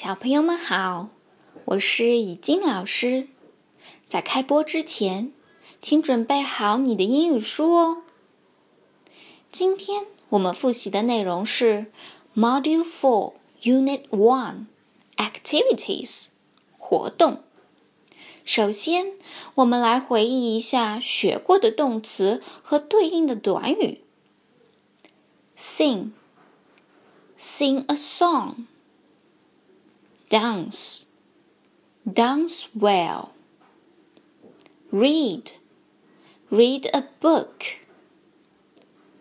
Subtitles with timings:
[0.00, 1.08] 小朋友们好，
[1.64, 3.26] 我是以金老师。
[4.08, 5.32] 在开播之前，
[5.82, 8.04] 请准备好你的英语书哦。
[9.50, 11.86] 今天我们复习的内容是
[12.36, 13.32] Module Four
[13.62, 14.66] Unit One
[15.16, 16.28] Activities
[16.78, 17.42] 活动。
[18.44, 19.14] 首先，
[19.56, 24.02] 我们来回忆一下学过的动词和对应的短语。
[25.56, 26.12] Sing,
[27.36, 28.66] sing a song.
[30.28, 31.06] Dance,
[32.10, 33.32] dance well.
[34.92, 35.52] Read,
[36.50, 37.64] read a book.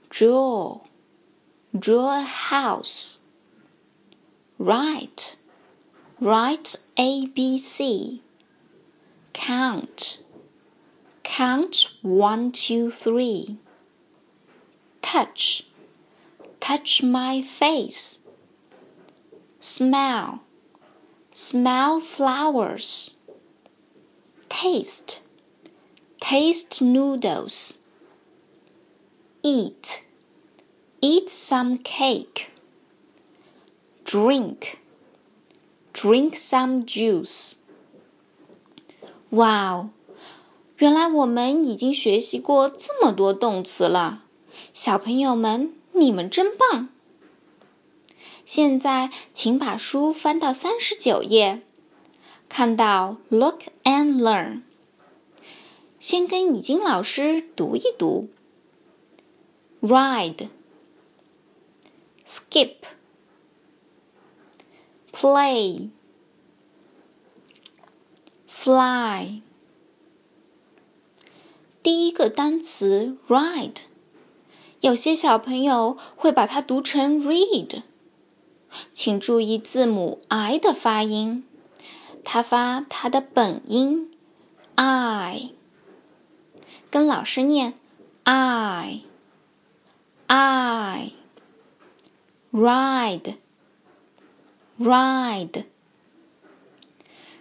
[0.10, 0.82] Draw,
[1.78, 3.20] draw a house.
[4.60, 5.38] Write,
[6.20, 8.20] write ABC.
[9.32, 10.24] Count,
[11.24, 13.56] count one, two, three.
[15.02, 15.64] Touch,
[16.60, 18.20] touch my face.
[19.60, 20.42] Smell,
[21.37, 23.15] smell flowers.
[24.49, 25.21] Taste,
[26.21, 27.79] taste noodles.
[29.43, 30.05] Eat,
[31.01, 32.51] eat some cake.
[34.05, 34.81] Drink,
[35.93, 37.57] drink some juice.
[39.31, 39.91] 哇哦！
[40.77, 44.25] 原来我们已经学习过这么多动词了，
[44.75, 46.89] 小朋友们，你们真棒！
[48.48, 51.64] 现在，请把书翻到三十九页，
[52.48, 54.62] 看到 “Look and learn”。
[56.00, 58.30] 先跟已经老师读一读
[59.82, 60.48] ：ride、
[62.26, 62.76] skip、
[65.12, 65.90] play。
[68.48, 69.42] Fly。
[71.84, 73.82] 第一个单词 ride，
[74.80, 77.84] 有些小朋友会把它读成 read，
[79.08, 81.46] 请注意字母 i 的发音，
[82.26, 84.12] 它发它的本音。
[84.76, 85.52] I，
[86.92, 87.76] 跟老师念
[88.26, 89.04] i
[90.28, 91.14] i
[92.52, 93.36] ride
[94.78, 95.64] ride。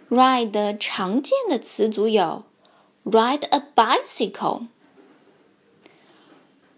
[0.07, 2.45] ride 常见的词组有
[3.03, 4.67] ride a bicycle，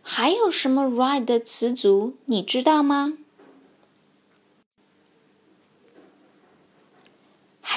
[0.02, 3.19] 还有什么 ride 的词组你知道吗？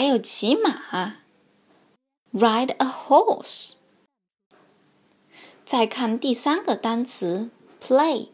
[0.03, 1.15] 还有骑马
[2.33, 3.75] ，ride a horse。
[5.65, 8.27] 再看第三个单词 play，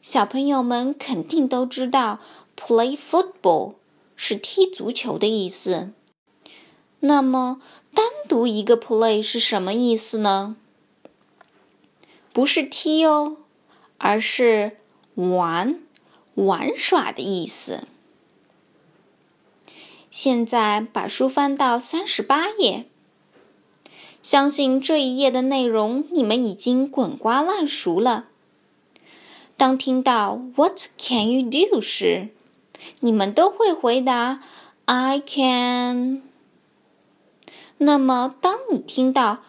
[0.00, 2.20] 小朋友们肯定都知道
[2.56, 3.74] play football。
[4.14, 5.90] 是踢足球的意思。
[7.00, 7.60] 那么，
[7.92, 10.54] 单独一个 play 是什么意思呢？
[12.32, 13.38] 不是踢哦，
[13.96, 14.76] 而是
[15.16, 15.80] 玩、
[16.36, 17.88] 玩耍的意思。
[20.10, 22.86] 现在把书翻到三十八页，
[24.22, 28.26] 相信这一页的内容你们已经滚瓜烂熟了。
[29.56, 32.28] 当听到 "What can you do" 时，
[33.00, 34.40] 你们都会回答
[34.86, 36.22] "I can"。
[37.76, 39.42] 那么，当你听到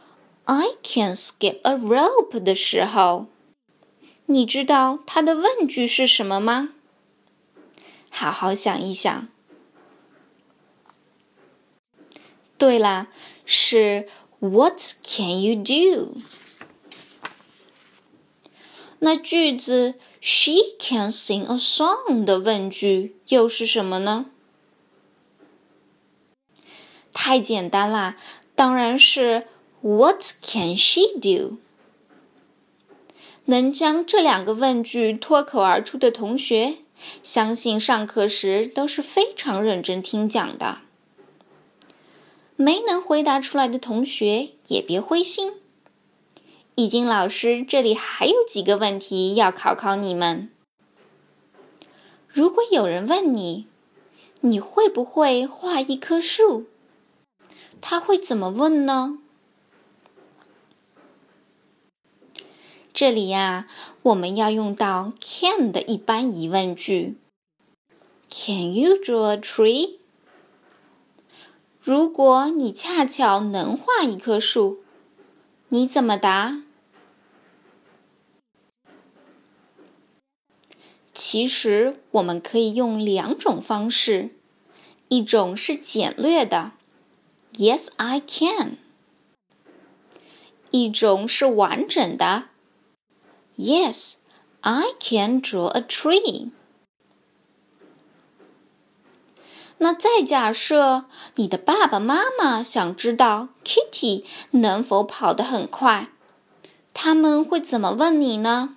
[0.46, 3.28] "I can skip a rope" 的时候，
[4.26, 6.70] 你知道它的问句是什么吗？
[8.10, 9.28] 好好想一想。
[12.60, 13.08] 对了，
[13.46, 16.22] 是 "What can you do"。
[19.00, 19.96] 那句子。
[20.22, 24.26] She can sing a song 的问句又是什么呢？
[27.14, 28.18] 太简单啦，
[28.54, 29.48] 当然是
[29.80, 31.60] What can she do？
[33.46, 36.80] 能将这两个问句脱口而出的同学，
[37.24, 40.80] 相信上课时都是非常认真听讲的。
[42.62, 45.54] 没能回答出来的同学也别灰心。
[46.76, 50.52] 易经老师这里还有几个问题要考考你们。
[52.28, 53.66] 如果有人问你，
[54.42, 56.66] 你会不会画一棵树？
[57.80, 59.20] 他会怎么问呢？
[62.94, 63.70] 这里呀，
[64.02, 67.16] 我们要用到 can 的一般疑问句。
[68.30, 69.99] Can you draw a tree？
[71.82, 74.80] 如果你恰巧能画一棵树，
[75.70, 76.64] 你怎么答？
[81.14, 84.32] 其实我们可以用两种方式，
[85.08, 86.74] 一种是简略的
[87.54, 88.78] ，Yes, I can；
[90.72, 92.50] 一种是完整的
[93.58, 94.18] ，Yes,
[94.60, 96.52] I can draw a tree。
[99.80, 101.06] 那再假设
[101.36, 106.10] 你的爸爸妈妈想知道 Kitty 能否跑得很快，
[106.94, 108.76] 他们会怎么问你呢？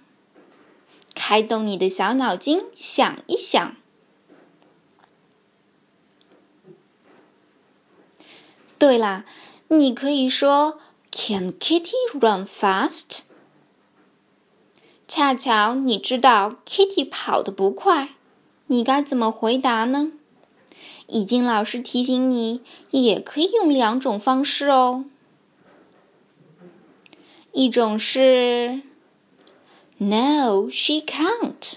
[1.15, 3.77] 开动你的小脑筋，想一想。
[8.79, 9.25] 对啦，
[9.69, 10.79] 你可以说
[11.11, 13.21] “Can Kitty run fast？”
[15.07, 18.15] 恰巧你知道 Kitty 跑得不快，
[18.69, 20.13] 你该怎么回答呢？
[21.13, 25.05] 已经老师提醒你，也可以用两种方式哦。
[27.53, 28.81] 一种是
[29.99, 31.75] “No, she can't”，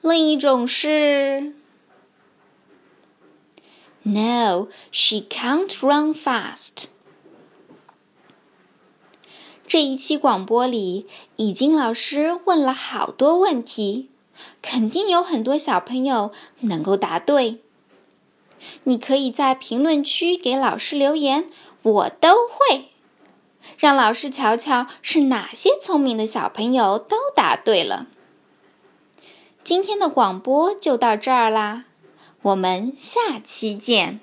[0.00, 1.54] 另一种是。
[4.04, 6.84] No, she can't run fast.
[9.66, 14.08] 这一期广播里，已经老师问了好多问题，
[14.60, 17.60] 肯定有很多小朋友能够答对。
[18.84, 21.46] 你可以在评论区给老师留言，
[21.82, 22.88] 我都会，
[23.78, 28.06] 让老师瞧瞧是哪些聪明的小朋友都答对了。
[29.62, 31.84] 今天的广播就到这儿啦。
[32.42, 34.20] 我们下期见。